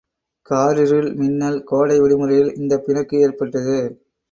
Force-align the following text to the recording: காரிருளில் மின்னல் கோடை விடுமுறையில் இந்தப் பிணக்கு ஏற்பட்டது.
காரிருளில் 0.49 1.13
மின்னல் 1.15 1.63
கோடை 1.63 1.99
விடுமுறையில் 1.99 2.53
இந்தப் 2.55 2.85
பிணக்கு 2.85 3.17
ஏற்பட்டது. 3.19 3.77